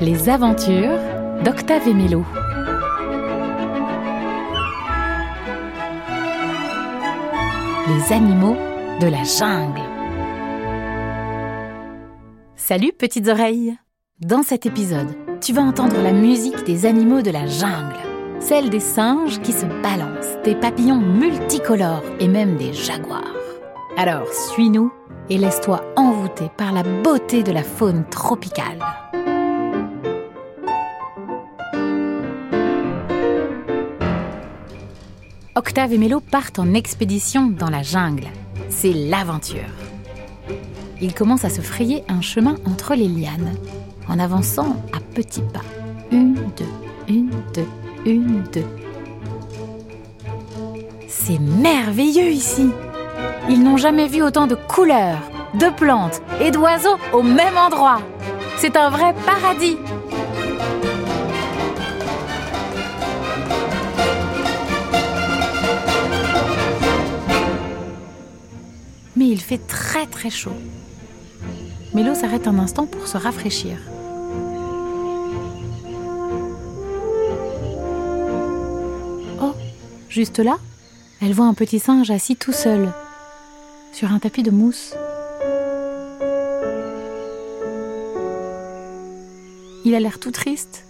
[0.00, 0.98] Les aventures
[1.44, 2.24] d'Octave et Mélo.
[7.88, 8.56] Les animaux
[9.00, 9.82] de la jungle.
[12.56, 13.76] Salut petites oreilles
[14.20, 17.98] Dans cet épisode, tu vas entendre la musique des animaux de la jungle.
[18.38, 23.39] Celle des singes qui se balancent, des papillons multicolores et même des jaguars.
[23.96, 24.92] Alors suis-nous
[25.28, 28.78] et laisse-toi envoûter par la beauté de la faune tropicale.
[35.54, 38.28] Octave et Mélo partent en expédition dans la jungle.
[38.68, 39.68] C'est l'aventure.
[41.02, 43.54] Ils commencent à se frayer un chemin entre les lianes,
[44.08, 45.64] en avançant à petits pas.
[46.12, 46.64] Une, deux,
[47.08, 47.66] une, deux,
[48.06, 48.66] une, deux.
[51.08, 52.70] C'est merveilleux ici.
[53.48, 55.18] Ils n'ont jamais vu autant de couleurs,
[55.54, 58.00] de plantes et d'oiseaux au même endroit.
[58.56, 59.76] C'est un vrai paradis.
[69.16, 70.56] Mais il fait très très chaud.
[71.92, 73.76] Mélo s'arrête un instant pour se rafraîchir.
[79.42, 79.54] Oh,
[80.08, 80.58] juste là,
[81.20, 82.92] elle voit un petit singe assis tout seul,
[83.92, 84.94] sur un tapis de mousse.
[89.84, 90.84] Il a l'air tout triste.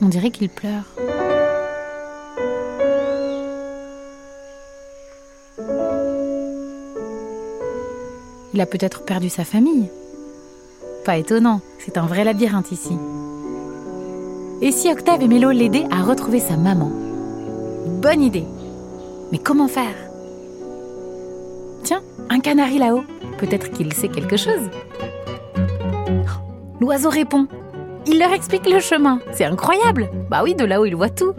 [0.00, 0.84] On dirait qu'il pleure.
[8.54, 9.90] Il a peut-être perdu sa famille.
[11.04, 12.96] Pas étonnant, c'est un vrai labyrinthe ici.
[14.60, 16.90] Et si Octave et Mélo l'aidaient à retrouver sa maman?
[18.02, 18.44] Bonne idée.
[19.30, 19.94] Mais comment faire?
[21.84, 23.04] Tiens, un canari là-haut.
[23.38, 24.68] Peut-être qu'il sait quelque chose.
[26.80, 27.46] L'oiseau répond.
[28.06, 29.20] Il leur explique le chemin.
[29.32, 30.08] C'est incroyable.
[30.28, 31.34] Bah oui, de là-haut, il voit tout.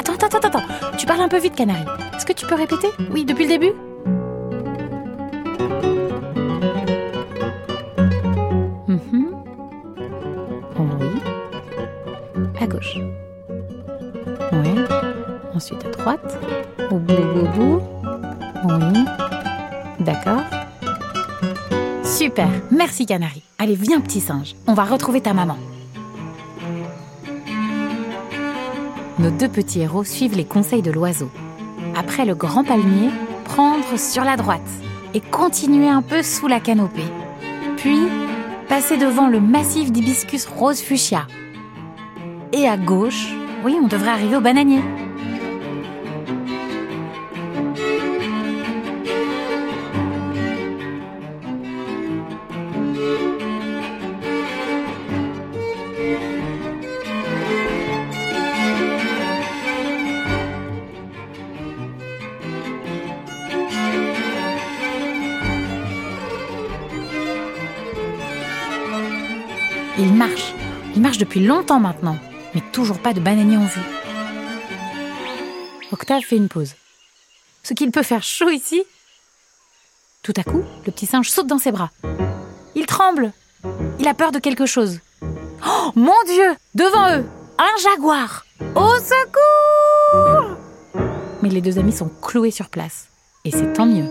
[0.00, 0.96] Attends, attends, attends, attends.
[0.96, 1.84] Tu parles un peu vite, canari.
[2.16, 2.88] Est-ce que tu peux répéter?
[3.12, 3.72] Oui, depuis le début?
[15.62, 16.38] Ensuite à droite.
[16.90, 17.14] Oui.
[20.00, 20.42] D'accord.
[22.02, 22.48] Super.
[22.72, 23.44] Merci, Canari.
[23.60, 24.56] Allez, viens, petit singe.
[24.66, 25.56] On va retrouver ta maman.
[29.20, 31.30] Nos deux petits héros suivent les conseils de l'oiseau.
[31.96, 33.10] Après le grand palmier,
[33.44, 34.60] prendre sur la droite
[35.14, 37.06] et continuer un peu sous la canopée.
[37.76, 38.00] Puis,
[38.68, 41.28] passer devant le massif d'hibiscus rose fuchsia.
[42.52, 43.28] Et à gauche,
[43.64, 44.80] oui, on devrait arriver au bananier.
[70.02, 70.52] Il marche.
[70.96, 72.18] Il marche depuis longtemps maintenant,
[72.56, 73.80] mais toujours pas de bananier en vue.
[75.92, 76.74] Octave fait une pause.
[77.62, 78.82] Ce qu'il peut faire chaud ici
[80.24, 81.90] Tout à coup, le petit singe saute dans ses bras.
[82.74, 83.32] Il tremble.
[84.00, 84.98] Il a peur de quelque chose.
[85.64, 87.24] Oh mon Dieu Devant eux,
[87.58, 90.56] un jaguar Au secours
[91.42, 93.06] Mais les deux amis sont cloués sur place.
[93.44, 94.08] Et c'est tant mieux,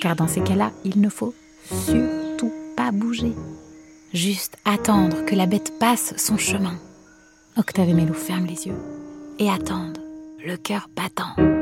[0.00, 1.34] car dans ces cas-là, il ne faut
[1.68, 3.34] surtout pas bouger.
[4.14, 6.78] Juste attendre que la bête passe son chemin.
[7.58, 8.78] Octave et Mélo ferment les yeux
[9.38, 9.98] et attendent,
[10.44, 11.57] le cœur battant.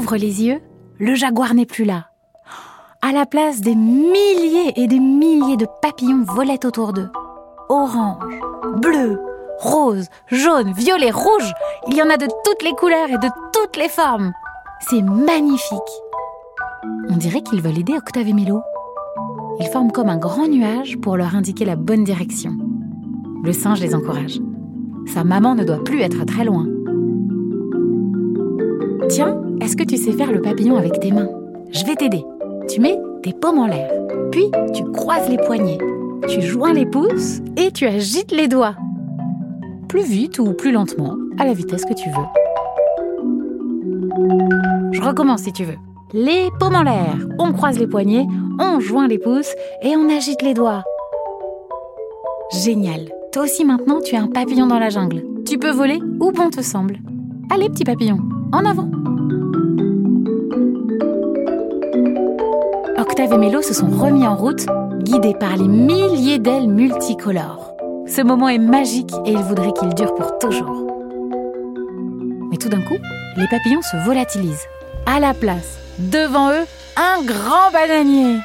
[0.00, 0.62] Rouvre les yeux,
[0.98, 2.06] le jaguar n'est plus là.
[3.02, 7.10] À la place, des milliers et des milliers de papillons volaient autour d'eux.
[7.68, 8.40] Orange,
[8.80, 9.20] bleu,
[9.58, 11.52] rose, jaune, violet, rouge.
[11.86, 14.32] Il y en a de toutes les couleurs et de toutes les formes.
[14.88, 15.78] C'est magnifique.
[17.10, 18.62] On dirait qu'ils veulent aider Octave et Mélo.
[19.58, 22.52] Ils forment comme un grand nuage pour leur indiquer la bonne direction.
[23.44, 24.40] Le singe les encourage.
[25.08, 26.66] Sa maman ne doit plus être très loin.
[29.10, 31.28] Tiens, est-ce que tu sais faire le papillon avec tes mains
[31.72, 32.24] je vais t'aider.
[32.68, 33.90] Tu mets tes paumes en l'air,
[34.32, 35.78] puis tu croises les poignets,
[36.28, 38.74] tu joins les pouces et tu agites les doigts.
[39.88, 42.26] Plus vite ou plus lentement, à la vitesse que tu veux.
[44.92, 45.78] Je recommence si tu veux.
[46.12, 48.26] Les paumes en l'air, on croise les poignets,
[48.58, 50.82] on joint les pouces et on agite les doigts.
[52.64, 53.12] Génial.
[53.32, 55.24] Toi aussi maintenant, tu es un papillon dans la jungle.
[55.46, 56.98] Tu peux voler où bon te semble.
[57.52, 58.18] Allez, petit papillon,
[58.52, 58.90] en avant.
[63.20, 64.64] Octave et Mélo se sont remis en route,
[65.00, 67.74] guidés par les milliers d'ailes multicolores.
[68.06, 70.86] Ce moment est magique et ils voudraient qu'il dure pour toujours.
[72.50, 72.96] Mais tout d'un coup,
[73.36, 74.64] les papillons se volatilisent.
[75.04, 76.64] À la place, devant eux,
[76.96, 78.38] un grand bananier.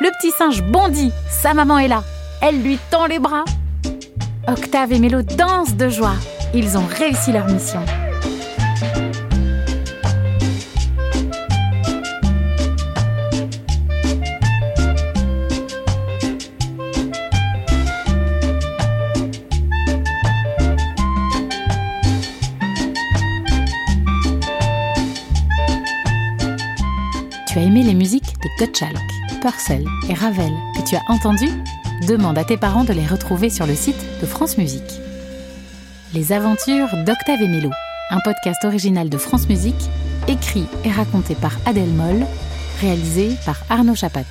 [0.00, 2.04] Le petit singe bondit, sa maman est là.
[2.42, 3.44] Elle lui tend les bras.
[4.46, 6.14] Octave et Mélo dansent de joie.
[6.54, 7.80] Ils ont réussi leur mission.
[27.54, 28.98] Tu as aimé les musiques de Gottschalk,
[29.40, 31.52] Purcell et Ravel que tu as entendues?
[32.08, 34.82] Demande à tes parents de les retrouver sur le site de France Musique.
[36.14, 37.70] Les aventures d'Octave et Mélo,
[38.10, 39.88] un podcast original de France Musique,
[40.26, 42.26] écrit et raconté par Adèle Moll,
[42.80, 44.24] réalisé par Arnaud Chapat.